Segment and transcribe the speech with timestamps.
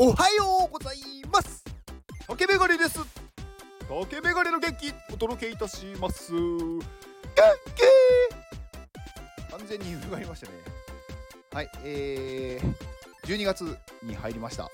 [0.00, 0.98] おはようござい
[1.32, 1.64] ます。
[2.28, 3.00] 竹メガネです。
[3.88, 6.32] 竹メガネの元気お届けいたします。
[6.32, 6.80] 元
[7.74, 7.82] 気。
[9.50, 10.52] 完全に揺るがりましたね。
[11.52, 12.74] はいえー、
[13.26, 14.70] 12月に入りました。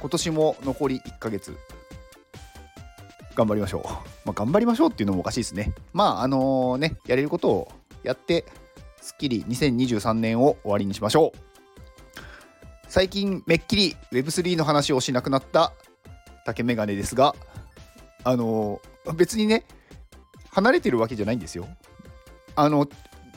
[0.00, 1.56] 今年も残り1ヶ月。
[3.36, 3.82] 頑張りましょう。
[4.26, 5.72] まあ、頑張りましょうっていうのもおかしいですね。
[5.92, 7.68] まあ、あのね、やれることを
[8.02, 8.44] やって、
[9.00, 11.53] すっきり2023年を終わりにしましょう。
[12.94, 15.72] 最近めっきり Web3 の話をしなくなった
[16.46, 17.34] 竹メガネですが、
[18.22, 18.80] あの
[19.16, 19.64] 別にね、
[20.52, 21.66] 離れてるわけじゃないんですよ。
[22.54, 22.88] あの、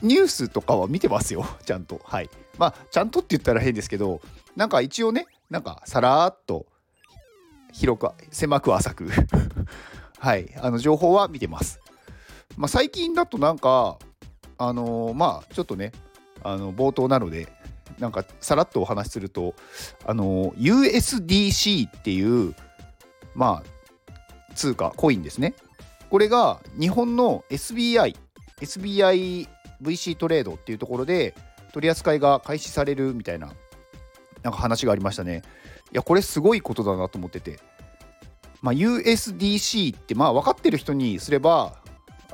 [0.03, 1.99] ニュースとかは見てますよ、 ちゃんと。
[2.03, 2.29] はい。
[2.59, 4.21] まあ、ちゃんとって言ったら変ですけど、
[4.55, 6.67] なんか一応ね、なんかさらっと
[7.73, 9.09] 広く狭く浅く
[10.19, 11.79] はいあの情報は見てます、
[12.57, 13.97] まあ、最近だとなんか
[14.59, 15.93] あのー、まあちょっとね
[16.43, 17.47] あの冒頭なので
[17.99, 19.55] なんかさらっとお話しすると
[20.05, 22.55] あの USDC っていう
[23.35, 25.53] まあ通貨コインですね。
[26.09, 28.15] これが日本の SBI
[28.61, 31.35] SBIVC トレードっていうところで
[31.73, 33.51] 取り扱いが開始されるみたいな
[34.43, 35.43] なんか話がありましたね。
[35.91, 37.59] いやこれすごいことだなと思ってて、
[38.61, 41.75] まあ、USDC ってまあ分かってる人にすれば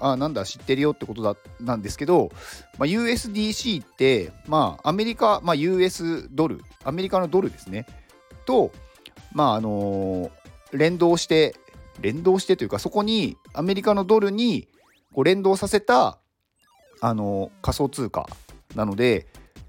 [0.04, 2.32] あなんだ知ってるよってことだなんですけど、
[2.78, 7.86] まあ、USDC ってまあアメリカ、まあ、US ドルアメリカのドルですね
[8.46, 8.72] と
[9.32, 11.56] まああのー、連動して
[12.02, 14.68] 連動してというかそこにアメリカのドルに
[15.14, 16.20] こう連動させた
[17.00, 18.28] あのー、仮想通貨
[18.76, 19.28] なので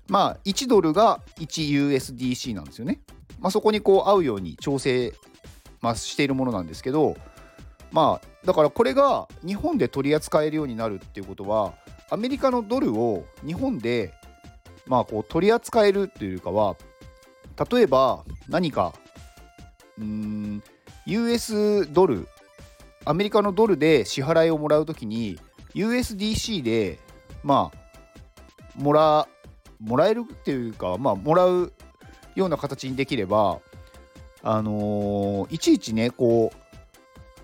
[0.08, 3.00] まあ1ドルが 1USDC なんですよね。
[3.40, 5.12] まあ、そこにこう合うように調整、
[5.80, 7.14] まあ、しているものなんですけど
[7.94, 11.74] まあだからこれが日本で取り扱えるようになるっていうことは
[12.10, 14.12] アメリカのドルを日本で
[14.88, 16.74] まあこう取り扱えるっていうかは
[17.70, 18.92] 例えば何か
[19.96, 20.62] うーん
[21.06, 22.26] US ドル
[23.04, 25.38] アメリカのドルで支払いをもらうときに
[25.76, 26.98] USDC で
[27.44, 27.78] まあ
[28.76, 29.28] もら
[29.80, 31.72] もらえるっていうかまあもらう
[32.34, 33.60] ような形にできれば、
[34.42, 36.63] あのー、いちいちねこう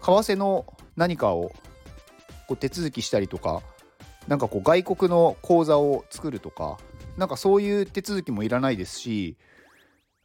[0.00, 0.66] 為替の
[0.97, 1.53] 何かを
[2.49, 3.62] こう手続きしたりとか
[4.28, 6.78] なんかこう外国の口座を作るとか
[7.16, 9.37] なんかそういう手続きもいらないですし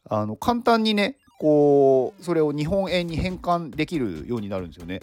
[0.08, 5.00] あの簡単にねこうそれを日本円に変換できるようになるんですよね。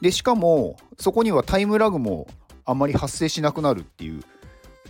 [0.00, 2.26] でしかもそこにはタイムラグも
[2.64, 4.22] あんまり発生しなくなるっていう。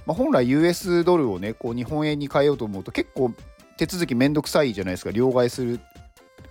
[0.06, 3.32] まあ、本来 US ドルをねこう日本円に変えようと思うと結構
[3.76, 5.10] 手続きめんどくさいじゃないですか。
[5.10, 5.80] 両替する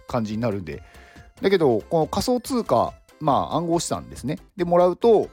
[0.08, 0.84] 感じになるんで。
[1.42, 4.40] だけどこの仮想通貨まあ暗号資産ですね。
[4.58, 5.30] でもらうと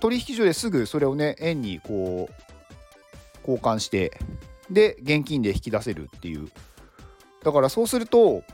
[0.00, 4.18] 取引所ですぐそれをね円にこう交換して
[4.70, 6.48] で現金で引き出せるっていう。
[7.42, 8.44] だからそうすると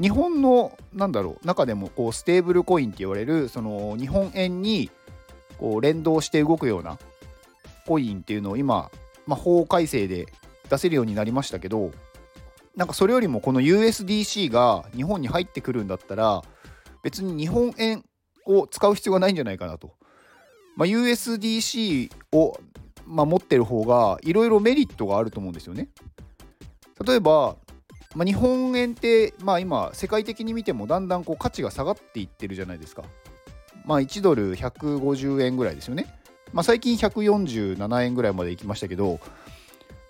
[0.00, 4.90] 日本のなんだろう中でもこうステーブルコインって言われるその日本円に
[5.58, 6.98] こう連動して動くような
[7.86, 8.90] コインっていうのを今、
[9.26, 10.26] まあ、法改正で
[10.70, 11.90] 出せるようになりましたけど
[12.76, 16.42] なんかそれよりもこの USDC が日本に入ってくるんだったら
[17.02, 18.04] 別に日本円
[18.46, 19.94] を使う必要がないんじゃないかなと。
[20.76, 22.58] まあ、USDC を、
[23.06, 25.88] まあ、持ってる方がいろいろメリットがあると思うんですよね。
[27.04, 27.56] 例えば、
[28.14, 33.04] まあ、日本円って、まあ、今世界的に見てもだんだんこう価値が下がっていってるじゃないですか。
[33.84, 36.06] まあ、1ドル150円ぐらいですよね。
[36.52, 39.20] まあ、最近147円ぐらいまで行きましたけど、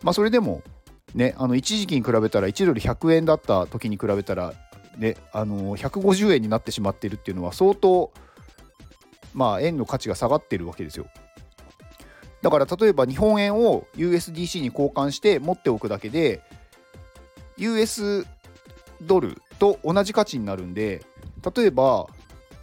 [0.03, 0.63] まあ、それでも
[1.15, 4.55] ねあの一時期に比べたら1ドル100円だった時に比べたら
[4.99, 8.13] ねあの150円になってしまっているっていうのは相当
[9.35, 11.07] まあ円の価値が下がってるわけですよ。
[12.43, 16.43] だから例えば日本円を USDC に交換して持っておくだけで
[17.57, 18.27] US
[19.01, 21.05] ドルと同じ価値になるんで
[21.57, 22.09] 例えば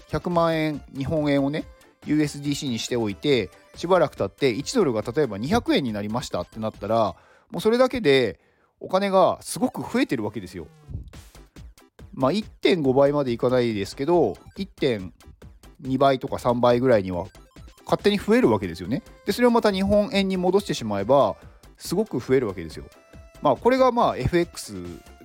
[0.10, 1.66] 100万円日本円をね
[2.06, 7.16] USDC にしておいてしばらく経って1ドルが例えば200円になりましたってなったら
[7.52, 8.40] もうそれだけで
[8.80, 10.68] お金がすごく増えてるわけですよ。
[12.14, 17.26] まあ1.5倍までいかないですけど1.2倍とか3倍ぐらいには
[17.86, 19.04] 勝手に増えるわけですよね。
[19.26, 21.36] でそれをまた日本円に戻してしまえば
[21.78, 22.86] すごく増えるわけですよ。
[23.42, 24.76] まあこれがまあ FX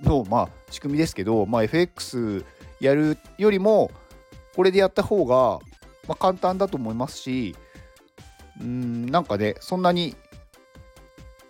[0.01, 2.45] のまあ仕組みですけど、まあ、FX
[2.79, 3.91] やるよりも
[4.55, 5.59] これでやった方が
[6.07, 7.55] ま、簡単だと思いますし、
[8.61, 10.15] うん、なんかね、そんなに、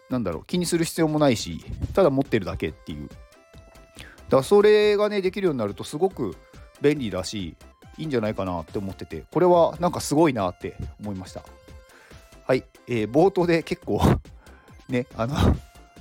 [0.10, 1.63] なんだろう、気にする必要もないし、
[1.94, 3.07] ただ持ってるだけっていう。
[3.07, 6.36] だからそれがね、できるようになるとすごく
[6.81, 7.56] 便利だし、
[7.98, 11.44] いいんじゃないかなって思ってて、これはなんかすごいなって思いました。
[12.46, 14.02] はい、えー、冒頭で結構
[14.90, 15.36] ね、あの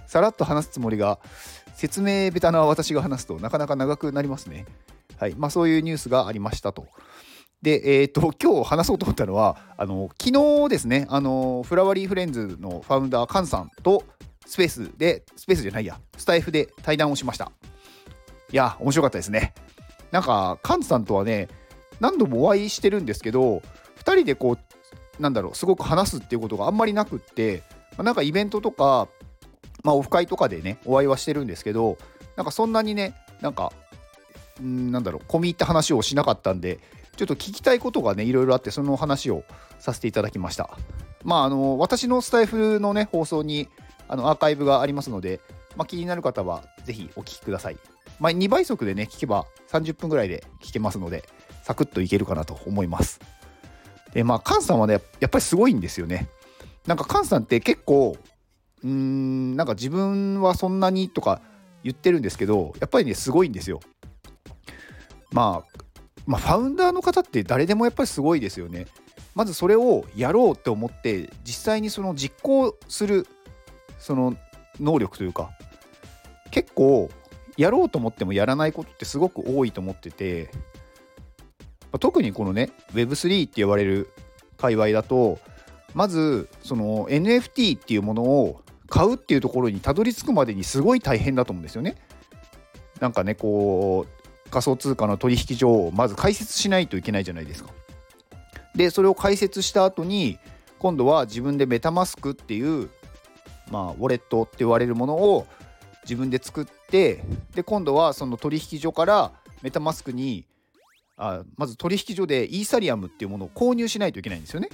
[0.06, 1.18] さらっと話すつもりが、
[1.74, 4.66] 説明ベタな私が話すとなかなか長くなりますね。
[5.18, 6.86] はいまあ、そういうニュースがありましたと。
[7.64, 14.04] で、えーと、 今日話そうと思ったのはあの昨日ですねあのフラワリーフレンズのファウンダーカンさんと
[14.46, 17.50] スペースでスペースじゃないやスタイフで対談をしました。
[18.52, 19.54] いや面白かったですね。
[20.12, 21.48] なんかカンさんとはね
[22.00, 23.62] 何度もお会いしてるんですけど
[23.96, 24.58] 2人でこ
[25.18, 27.62] うなんだろうすごく話すっていうことがあんまりなくって、
[27.96, 29.08] まあ、なんかイベントとか、
[29.82, 31.96] まあ、オフ会とかでねお会いはしてるんですけど
[32.36, 33.72] なんかそんなにねなんか
[34.62, 36.78] んなんだろう込み入った話をしなかったんで
[37.16, 39.44] ちょっと聞きたいことがねいろいろあってその話を
[39.78, 40.70] させていただきました。
[41.24, 43.68] まああの私のスタイフのね放送に
[44.08, 45.40] あのアーカイブがありますので、
[45.76, 47.78] まあ、気になる方はぜひお聞きください、
[48.20, 51.24] まあ、2倍速でね聞けば30分ぐらいで聞けますので
[51.62, 53.20] サクッといけるかなと思います。
[54.12, 56.28] でまあ菅さんはねやっぱりすごいんですよね。
[56.86, 58.16] なんか菅さんって結構
[58.82, 61.40] うーんなんか自分はそんなにとか
[61.82, 63.80] 言ってるんですけどやっぱりねすごいんですよ。
[65.32, 65.73] まあ
[66.26, 68.86] まあ、ファウンダーの方って誰でもやっぱりすごいですよね。
[69.34, 73.26] まずそれをやろうって思って実際にその実行する
[73.98, 74.36] その
[74.80, 75.50] 能力というか
[76.50, 77.10] 結構
[77.56, 80.50] やろうと思ってもやらないことってすごく多いと思ってて、
[81.92, 84.10] ま、特にこのね Web3 って言われる
[84.56, 85.38] 界隈だと
[85.94, 91.96] まずその NFT っていうものを買うっていうところにたどり着くまでにすごい大変だと思うんですよね。
[93.00, 94.13] なんかねこう
[94.54, 97.70] 仮想通貨の取引所をまず開設しないといけないじゃないですか。
[98.76, 100.38] でそれを開設した後に
[100.78, 102.88] 今度は自分でメタマスクっていう
[103.70, 105.46] まあウォレットって言われるものを
[106.04, 107.24] 自分で作って
[107.54, 110.44] で今度はその取引所からメタマスクに
[111.16, 114.68] あまず取引所でイーサリアムっていうものを購入しないといけないんですよね。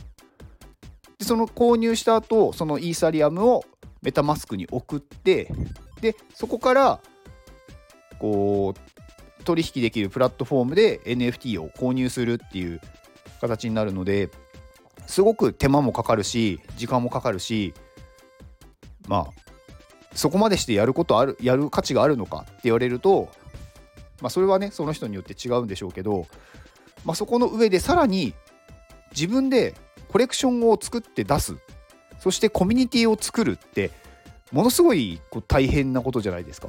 [1.18, 3.64] でその購入した後そのイーサリアムを
[4.02, 5.50] メタマスクに送って
[6.00, 7.00] でそこから
[8.18, 8.99] こう
[9.44, 12.80] 取引できるプラットフォームで NFT を購入するっていう
[13.40, 14.30] 形になるので
[15.06, 17.74] すごく手間もかかるし時間もかかるし
[19.08, 19.50] まあ
[20.14, 23.28] そこまでしてやることあるやる価値があるのかって言われると
[24.20, 26.26] まあそれはねその人によって違うんでしょうけど、
[27.04, 28.34] まあ、そこの上でさらに
[29.12, 29.74] 自分で
[30.08, 31.56] コレクションを作って出す
[32.18, 33.90] そしてコミュニティを作るって
[34.52, 36.68] ものすごい大変なことじゃないですか。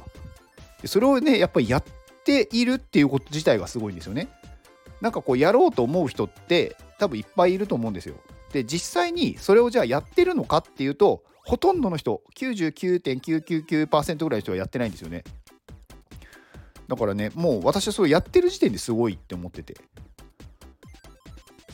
[0.84, 1.78] それをねやっぱりや
[2.22, 4.28] っているっていうこと自体がすごいんですよね。
[5.00, 8.14] なんかこうやろうと思う人って多分いっぱいいると思うんですよ。
[8.52, 15.24] で実際にそれをじゃあやってるのかっていうとほとんどの人99.999%ぐらいの人はやってないんですよね。
[16.86, 19.74] だからねもう私はそれやってる時点ですごいって思ってて。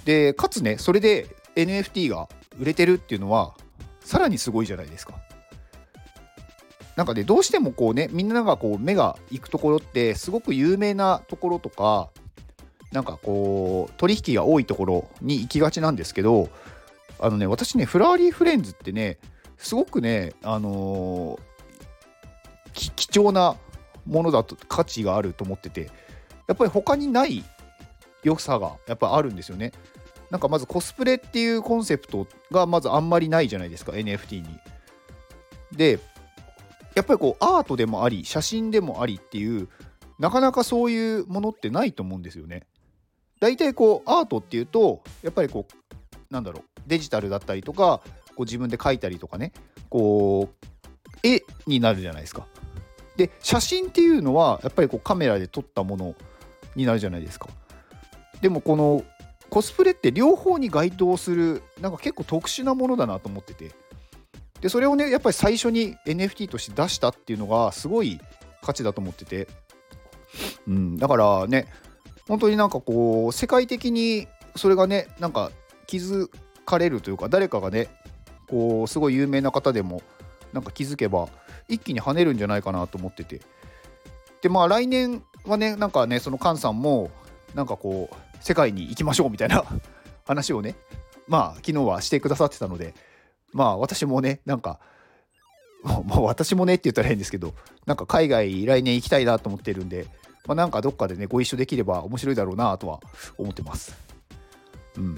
[0.06, 2.28] でかつねそれで NFT が
[2.58, 3.54] 売れてるっていうのは
[4.00, 5.27] さらにすごいじゃないですか。
[6.98, 12.10] なんかねどうしてもこうねみんながこう目が行くところってすごく有名なところとか
[12.90, 16.48] なんかこう取引が多いところに行きがちなんですけど
[17.20, 19.18] あのね私ねフラーリーフレンズってね
[19.58, 23.54] すごくねあのー、貴重な
[24.04, 25.92] ものだと価値があると思ってて
[26.48, 27.44] やっぱり他にない
[28.24, 29.70] 良さがやっぱあるんですよね。
[30.30, 34.48] なんかまずコスプレっていうコンセプトがまずあんまりないじゃないですか NFT に。
[35.70, 36.00] で
[36.98, 39.69] やっぱりこうアートでもあり写真でもありっていう
[40.19, 42.67] なかなかそういうものってないと思うんですよね。
[43.38, 45.94] 大体こうアートっていうとやっぱりこう
[46.28, 48.00] なんだろうデジタルだったりとか
[48.34, 49.52] こう自分で描いたりとかね
[49.88, 50.67] こう
[51.22, 52.48] 絵になるじゃないですか。
[53.17, 56.17] で写真っていうのはやっぱりこうカメラで撮ったもの
[56.74, 57.48] になるじゃないですか。
[58.40, 59.05] でもこの
[59.50, 63.70] コスプレって両方に該当するなんか結構特殊なものだなと思ってて
[64.60, 68.20] でそれをねやっぱり最初に NFT として出したっていうのがすごい
[68.62, 69.48] 価値だと思ってて、
[70.67, 71.67] うん、だからね
[72.27, 75.50] 本当になんかこう世界的にそれがねなんか
[75.86, 76.29] 気づ
[76.67, 77.88] かれるというか誰かがね
[78.48, 80.03] こうすごい有名な方でも
[80.53, 81.29] なんか気づけば
[81.69, 83.41] 一気に跳ねるんじゃないかなと思ってて。
[84.41, 87.10] でまあ来年はねなんかねその菅さんも
[87.55, 89.65] なんかこう世界に行きましょうみたいな
[90.24, 90.77] 話をね
[91.27, 92.94] まあ昨日はしてくださってたので。
[93.52, 94.78] まあ私もねなんか
[95.82, 97.55] まあ私もねって言ったら変ですけど
[97.86, 100.06] なんか海外来年行きたいなと思ってるんで、
[100.46, 103.00] まあ、なんかどっかでねご一緒できれば面白いだろうなとは
[103.36, 103.96] 思ってます。
[104.96, 105.17] うん。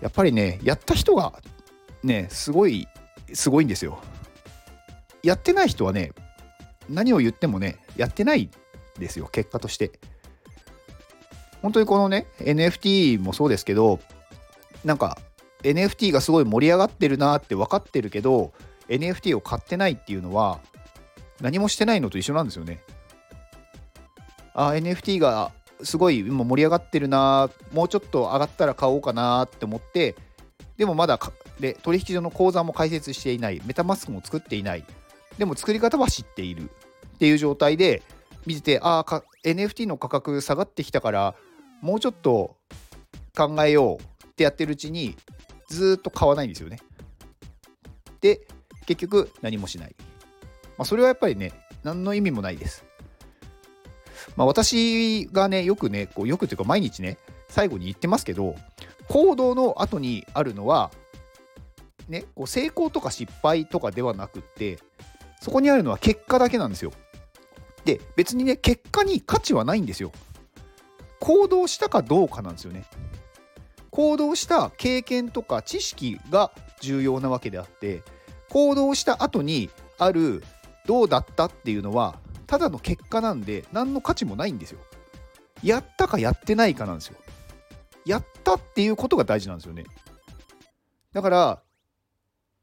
[0.00, 1.34] やっぱりねやった人が
[2.02, 2.88] ねすごい
[3.32, 3.98] すごいんですよ。
[5.22, 6.12] やってない人はね
[6.88, 8.50] 何を言ってもねやってない
[8.98, 9.90] ですよ結果として。
[11.62, 14.00] 本当にこのね NFT もそうですけど
[14.84, 15.18] なんか
[15.62, 18.52] NFT がすごい盛り上がってるなって分かってるけど
[18.88, 20.60] NFT を買ってないっていうのは
[21.40, 22.80] 何もしてないのと一緒なんですよね。
[24.54, 25.52] あ NFT が
[25.82, 30.14] すごい今盛り上がってるなもうちょっと上がったら買おうかなって思って
[30.76, 31.18] でもまだ
[31.58, 34.84] で取引所の口座も開設していないメタマスクも作っていない
[35.38, 38.02] でも作り方は知っているっていう状態で
[38.46, 41.34] 見ててああ NFT の価格下がってきたから
[41.80, 42.56] もうちょっと
[43.36, 45.16] 考えようってやってるうちに
[45.70, 46.80] ずっと買わないんですよね。
[48.20, 48.46] で
[48.86, 49.94] 結局何もしない。
[50.76, 51.52] まあ、それはやっぱりね
[51.84, 52.84] 何の意味もないです。
[54.36, 58.54] まあ、私がねよくねこうよくというか毎日ね最後に言ってますけど
[59.08, 60.90] 行動の後にあるのは
[62.08, 64.78] ねこう成功とか失敗とかではなくって
[65.40, 66.92] そこにあるのは結果だけなんですよ。
[67.84, 70.10] で別にね結果に価値はないんですよ。
[71.20, 72.84] 行動したかどうかなんですよね。
[73.90, 78.02] 行動した経験とか知識が重要なわけであって
[78.48, 80.42] 行動した後にある
[80.86, 84.80] どうだったっていうのはただの結果なんで何の価値もないんですよ。
[85.62, 87.16] やったかやってないかなんですよ。
[88.04, 89.84] やったっていうことが大事なんですよね。
[91.12, 91.62] だから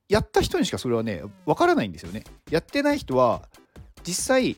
[0.09, 2.23] やった人にしかそれはねわからないんですよね。
[2.49, 3.43] やってない人は
[4.03, 4.57] 実際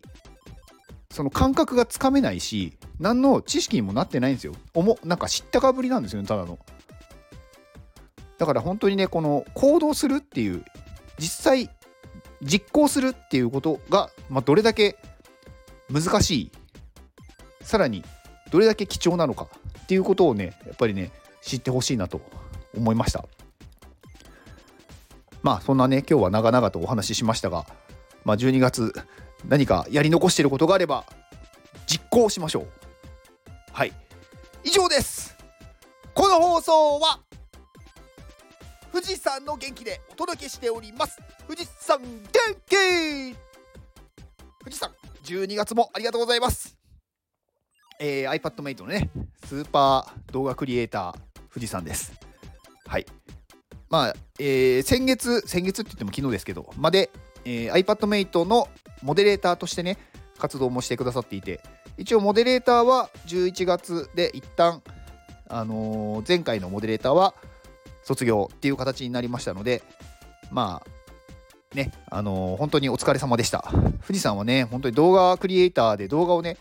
[1.20, 4.54] その感覚がつかめないし何の知識にもなってないんですよ。
[4.74, 6.58] おもなんか知ったかぶりなんですよねただの。
[8.38, 10.64] だから本当にねこの行動するっていう
[11.18, 11.70] 実際
[12.42, 14.96] 実行するっていうことが、まあ、どれだけ
[15.92, 16.52] 難しい
[17.64, 18.06] さらに
[18.50, 19.50] どれだけ貴重なのか
[19.84, 21.12] っていうことをねやっぱりね
[21.42, 22.22] 知ってほしいなと
[22.78, 23.26] 思いました
[25.44, 27.66] まあそんなね今日は長々とお話ししましたが、
[28.24, 28.94] まあ、12月
[29.46, 31.06] 何かやり残していることがあれば
[31.86, 32.68] 実行しましょう。
[33.72, 33.94] はい。
[34.64, 35.36] 以上です。
[36.14, 37.20] この放送は
[38.92, 41.18] 富士山の元気でお届けしております。
[41.48, 42.10] 富士山元
[42.68, 43.36] 気。
[44.60, 44.92] 富士山
[45.24, 46.78] 12月もありがとうございます。
[48.00, 49.10] えー、iPadMate のね
[49.46, 51.14] スーパー動画クリエイター
[51.54, 52.14] 富士山です。
[52.86, 53.06] はい。
[53.90, 57.10] まあ、えー、先月先月って言っても昨日ですけどまで、
[57.46, 58.68] えー、iPadMate の
[59.02, 59.98] モデレーターとしてね
[60.38, 61.62] 活動もしてくださっていて
[61.98, 64.82] 一応モデレーターは11月で一旦
[65.48, 67.34] あのー、前回のモデレーターは
[68.04, 69.84] 卒業っていう形になりましたので
[70.52, 73.72] まあねあのー、本当にお疲れ様でした。
[74.06, 76.58] 富士山はね本当に動画クリエイターで動画をね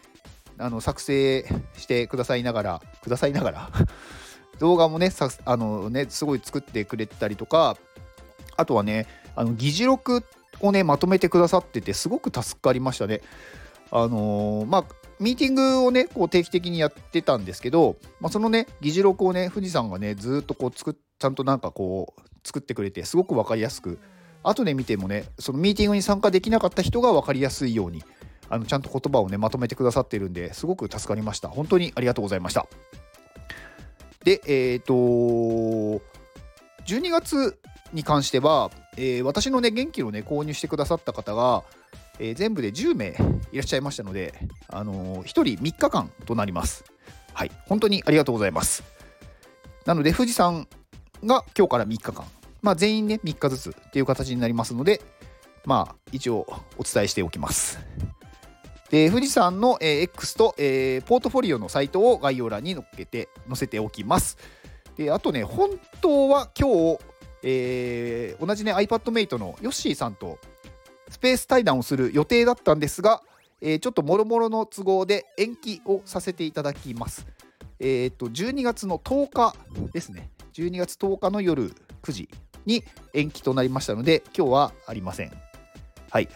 [0.59, 3.71] あの作成してくださいながらくださいながら
[4.59, 5.11] 動画もね
[5.45, 7.77] あのねすごい作ってくれたりとか
[8.57, 10.23] あとはねあの議事録っ
[10.61, 13.21] をねまとめてくださっててすごく助かりましたね。
[13.91, 14.85] あのー、まあ
[15.19, 23.99] ミーティングをねこう定期的にやってたんですけど、まあ、そのね議事録をね富士山がねずっとこう作ちゃんとなんかこう作ってくれてすごく分かりやすく
[24.43, 28.05] 後で見てもねそのミーティングに参加できなかった人が分かりやすいように
[28.49, 32.67] あのちゃんと言葉をねまとめてくださってるんですごく助かりました本当にありがとうございました
[34.25, 36.03] でえっ、ー、と
[36.87, 37.59] 12月
[37.93, 41.65] に関しては、えー、私のね元気をね購入してくださった方が
[42.19, 43.17] えー、全部で10名
[43.53, 44.35] いらっしゃいましたので、
[44.69, 46.85] あのー、1人3日間となります。
[47.33, 48.83] はい、本当にありがとうございます。
[49.87, 50.69] なので、富士山
[51.25, 52.25] が今日から3日間、
[52.63, 55.01] まあ、全員ね、3日ずつっていう形になりますので、
[55.65, 57.79] まあ、一応お伝えしておきます。
[58.91, 64.37] で、富士山の、えー、X と、えー、ポートフォリオのサイトを概要欄に載っけて、載せておきます。
[64.97, 66.99] で、あとね、本当は今日、
[67.43, 70.39] えー、同じね、iPadMate のヨッシーさんと
[71.09, 73.23] スペース対談をする予定だったんですが、
[73.61, 77.27] えー、ちょっともろもろの都合で延期をさせていただきます。
[77.81, 79.57] えっ、と、12月の10日
[79.93, 80.31] ですね。
[80.55, 82.29] 12月10日の夜9時
[82.67, 85.33] に延期となりましたので、今日はありません。
[86.11, 86.29] はい。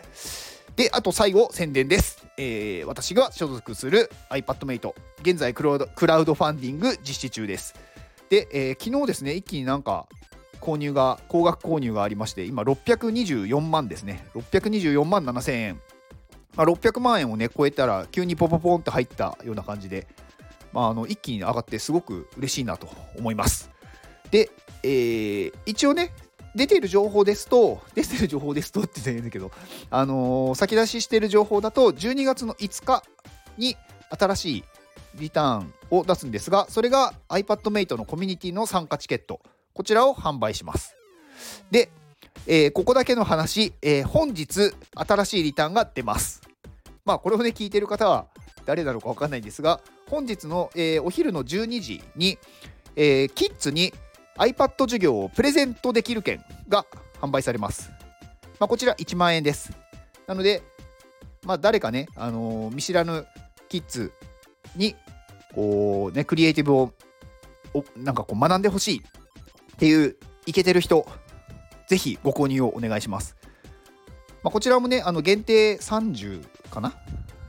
[0.76, 2.26] で、あと最後、宣伝です。
[2.38, 7.75] えー、私が所属する iPadMate、現在クラウドクラウドファンディング実施中です。
[8.30, 10.09] で、えー、昨日ですね、一気になんか
[10.62, 14.26] 購入が高額購入がありまして今624万ですね。
[14.35, 15.81] 624万7000円、
[16.57, 20.07] まあ、600万円をね超えたら急にポポポンって入ったような感じで、
[20.73, 22.88] まあ、あの一気に上がってすごく嬉しいなと
[23.19, 23.71] 思います。
[24.31, 24.50] で、
[24.83, 26.12] えー、一応ね
[26.54, 29.50] 出ている情報ですと、 出ている情報ですとって言うんだけど、
[29.90, 33.02] あのー、先出ししている情報だと、12月の5日
[33.57, 33.76] に
[34.11, 34.64] 新しい
[35.14, 39.40] リターンを出すんですが、それが iPadMate のコミュニティの参加チケット。
[39.75, 40.97] こちらを販売します。
[41.71, 41.91] で、
[42.47, 46.43] えー、ここだけの話、えー、本日新しいリターンが出ます。
[47.05, 48.26] まあこれをね聞いてる方は
[48.67, 52.38] 誰なのか分かんないんですが本日の、えー、お昼の12時に、
[52.95, 53.93] えキッズに
[54.37, 56.85] iPad 授業をプレゼントできる券が
[57.21, 57.91] 販売されます。
[58.61, 59.73] まあ、こちら1万円です。
[60.26, 60.62] なので
[61.45, 63.26] まあ、誰かね、あのー見知らぬ
[63.69, 64.12] キッズ
[64.76, 64.95] に
[65.55, 66.93] こうねクリエイティブを
[67.75, 69.02] おなんかこう学んでほしい
[69.75, 71.07] っていうイケてる人
[71.88, 73.37] ぜひご購入をお願いします、
[74.43, 76.95] まあ、こちらもねあの限定30かな？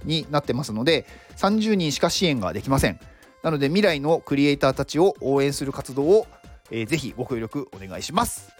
[0.05, 1.05] になってますので
[1.37, 2.99] 30人しか支援ができません。
[3.41, 6.27] なので未来のクリエイターたちを応援する活動を、
[6.71, 8.51] えーぜひご協力お願いします。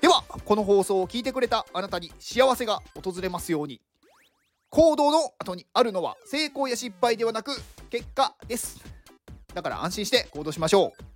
[0.00, 3.80] ではこの放送を聞いてくれたあなたに幸せが訪れますように。
[4.68, 7.52] 行動の後にあるのは成功や失敗ではなく
[7.90, 8.82] 結果です。
[9.54, 11.15] だから安心して行動しましょう。